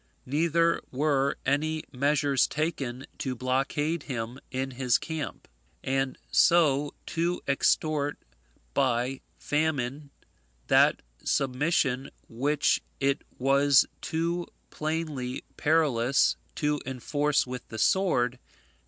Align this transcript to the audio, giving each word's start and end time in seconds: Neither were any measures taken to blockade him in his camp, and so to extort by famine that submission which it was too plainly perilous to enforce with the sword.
Neither 0.25 0.81
were 0.91 1.37
any 1.45 1.83
measures 1.91 2.47
taken 2.47 3.05
to 3.19 3.35
blockade 3.35 4.01
him 4.01 4.39
in 4.49 4.71
his 4.71 4.97
camp, 4.97 5.47
and 5.83 6.17
so 6.31 6.95
to 7.05 7.39
extort 7.47 8.17
by 8.73 9.21
famine 9.37 10.09
that 10.65 11.03
submission 11.23 12.09
which 12.27 12.81
it 12.99 13.21
was 13.37 13.85
too 14.01 14.47
plainly 14.71 15.43
perilous 15.55 16.35
to 16.55 16.81
enforce 16.83 17.45
with 17.45 17.67
the 17.67 17.77
sword. 17.77 18.39